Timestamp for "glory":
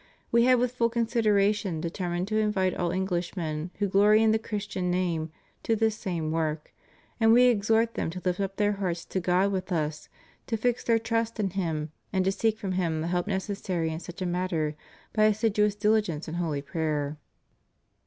3.87-4.23